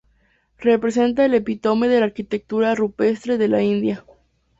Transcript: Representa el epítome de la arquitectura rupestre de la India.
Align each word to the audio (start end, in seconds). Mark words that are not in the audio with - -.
Representa 0.57 1.25
el 1.25 1.35
epítome 1.35 1.87
de 1.87 1.99
la 1.99 2.07
arquitectura 2.07 2.73
rupestre 2.73 3.37
de 3.37 3.47
la 3.47 3.61
India. 3.61 4.03